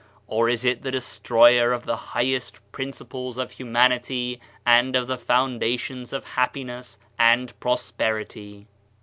[0.25, 5.15] Or is it the destroyer of the highest prin ciples of humanity and of the
[5.19, 8.65] foundations of hap piness and prosperity?